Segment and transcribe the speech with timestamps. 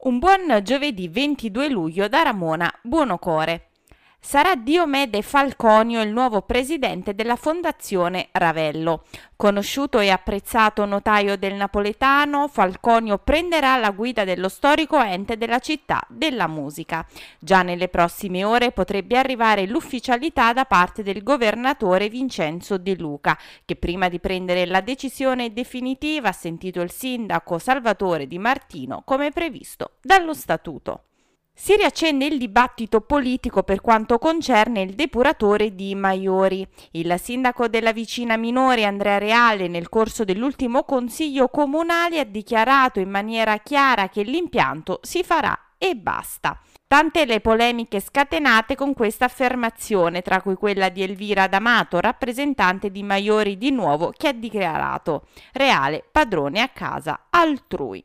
[0.00, 3.67] Un buon giovedì 22 luglio da Ramona Buonocore.
[4.20, 9.04] Sarà Diomede Falconio il nuovo presidente della Fondazione Ravello.
[9.36, 16.04] Conosciuto e apprezzato notaio del napoletano, Falconio prenderà la guida dello storico ente della città
[16.08, 17.06] della musica.
[17.38, 23.76] Già nelle prossime ore potrebbe arrivare l'ufficialità da parte del governatore Vincenzo De Luca, che
[23.76, 29.92] prima di prendere la decisione definitiva ha sentito il sindaco Salvatore Di Martino come previsto
[30.02, 31.04] dallo statuto.
[31.60, 36.64] Si riaccende il dibattito politico per quanto concerne il depuratore di Maiori.
[36.92, 43.10] Il sindaco della vicina minore Andrea Reale nel corso dell'ultimo consiglio comunale ha dichiarato in
[43.10, 46.60] maniera chiara che l'impianto si farà e basta.
[46.86, 53.02] Tante le polemiche scatenate con questa affermazione, tra cui quella di Elvira D'Amato, rappresentante di
[53.02, 58.02] Maiori di nuovo, che ha dichiarato Reale padrone a casa altrui.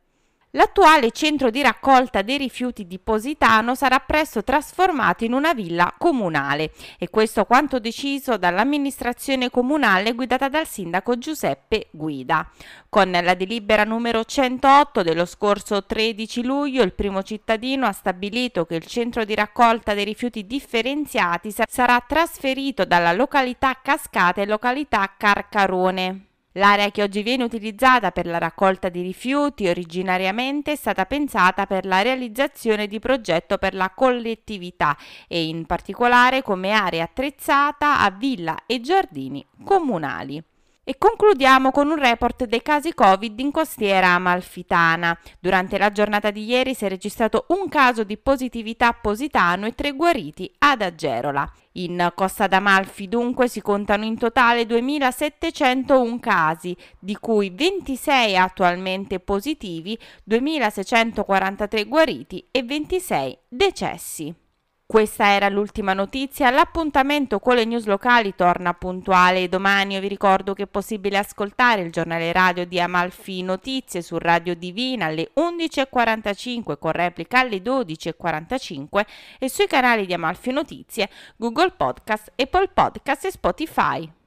[0.57, 6.71] L'attuale centro di raccolta dei rifiuti di Positano sarà presto trasformato in una villa comunale
[6.97, 12.49] e questo quanto deciso dall'amministrazione comunale guidata dal sindaco Giuseppe Guida.
[12.89, 18.77] Con la delibera numero 108 dello scorso 13 luglio il primo cittadino ha stabilito che
[18.77, 26.27] il centro di raccolta dei rifiuti differenziati sarà trasferito dalla località Cascate e località Carcarone.
[26.57, 31.85] L'area che oggi viene utilizzata per la raccolta di rifiuti originariamente è stata pensata per
[31.85, 38.57] la realizzazione di progetto per la collettività e in particolare come area attrezzata a villa
[38.67, 40.54] e giardini comunali.
[40.87, 45.19] E concludiamo con un report dei casi Covid in costiera amalfitana.
[45.41, 49.93] Durante la giornata di ieri si è registrato un caso di positività positano e tre
[49.93, 51.51] guariti ad Agerola.
[51.77, 59.99] In Costa d'Amalfi dunque si contano in totale 2.701 casi, di cui 26 attualmente positivi,
[60.29, 64.44] 2.643 guariti e 26 decessi.
[64.87, 69.95] Questa era l'ultima notizia, l'appuntamento con le news locali torna puntuale domani.
[69.95, 74.55] Io vi ricordo che è possibile ascoltare il giornale radio di Amalfi Notizie su Radio
[74.55, 79.05] Divina alle 11.45 con replica alle 12.45
[79.39, 84.24] e sui canali di Amalfi Notizie, Google Podcast, Apple Podcast e Spotify.